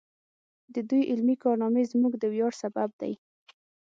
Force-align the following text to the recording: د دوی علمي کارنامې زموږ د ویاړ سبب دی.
د 0.73 0.75
دوی 0.89 1.01
علمي 1.11 1.35
کارنامې 1.43 1.83
زموږ 1.91 2.13
د 2.17 2.23
ویاړ 2.33 2.51
سبب 2.61 2.89
دی. 3.01 3.13